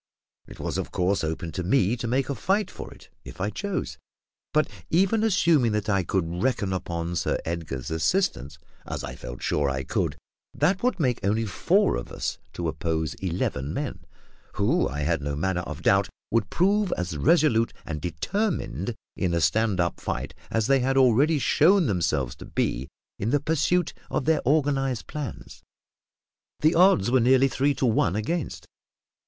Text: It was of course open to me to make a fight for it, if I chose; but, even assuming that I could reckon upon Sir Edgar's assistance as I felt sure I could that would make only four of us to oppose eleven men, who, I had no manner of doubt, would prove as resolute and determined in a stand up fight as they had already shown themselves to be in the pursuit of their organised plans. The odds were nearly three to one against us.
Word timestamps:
It 0.47 0.59
was 0.59 0.79
of 0.79 0.89
course 0.89 1.23
open 1.23 1.51
to 1.51 1.61
me 1.61 1.95
to 1.97 2.07
make 2.07 2.27
a 2.27 2.33
fight 2.33 2.71
for 2.71 2.91
it, 2.91 3.09
if 3.23 3.39
I 3.39 3.51
chose; 3.51 3.99
but, 4.51 4.67
even 4.89 5.23
assuming 5.23 5.73
that 5.73 5.89
I 5.89 6.01
could 6.03 6.41
reckon 6.41 6.73
upon 6.73 7.15
Sir 7.15 7.37
Edgar's 7.45 7.91
assistance 7.91 8.57
as 8.87 9.03
I 9.03 9.13
felt 9.13 9.43
sure 9.43 9.69
I 9.69 9.83
could 9.83 10.17
that 10.55 10.81
would 10.81 10.99
make 10.99 11.19
only 11.23 11.45
four 11.45 11.97
of 11.97 12.11
us 12.11 12.39
to 12.53 12.67
oppose 12.67 13.13
eleven 13.21 13.75
men, 13.75 13.99
who, 14.55 14.87
I 14.89 15.01
had 15.01 15.21
no 15.21 15.35
manner 15.35 15.61
of 15.61 15.83
doubt, 15.83 16.09
would 16.31 16.49
prove 16.49 16.91
as 16.97 17.15
resolute 17.15 17.71
and 17.85 18.01
determined 18.01 18.95
in 19.15 19.35
a 19.35 19.39
stand 19.39 19.79
up 19.79 19.99
fight 19.99 20.33
as 20.49 20.65
they 20.65 20.79
had 20.79 20.97
already 20.97 21.37
shown 21.37 21.85
themselves 21.85 22.35
to 22.37 22.45
be 22.45 22.87
in 23.19 23.29
the 23.29 23.39
pursuit 23.39 23.93
of 24.09 24.25
their 24.25 24.41
organised 24.47 25.05
plans. 25.05 25.61
The 26.61 26.73
odds 26.73 27.11
were 27.11 27.19
nearly 27.19 27.47
three 27.47 27.75
to 27.75 27.85
one 27.85 28.15
against 28.15 28.63
us. 28.63 28.67